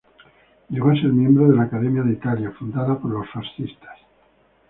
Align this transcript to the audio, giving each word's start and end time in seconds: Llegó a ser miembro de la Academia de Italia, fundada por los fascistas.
Llegó 0.71 0.89
a 0.89 0.95
ser 0.95 1.13
miembro 1.13 1.47
de 1.47 1.55
la 1.55 1.65
Academia 1.65 2.01
de 2.01 2.13
Italia, 2.13 2.49
fundada 2.57 2.97
por 2.97 3.11
los 3.11 3.29
fascistas. 3.29 3.99